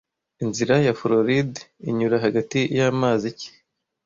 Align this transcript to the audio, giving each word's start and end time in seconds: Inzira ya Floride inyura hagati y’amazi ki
Inzira 0.43 0.75
ya 0.85 0.93
Floride 0.99 1.59
inyura 1.89 2.15
hagati 2.25 2.59
y’amazi 2.77 3.27
ki 3.39 3.49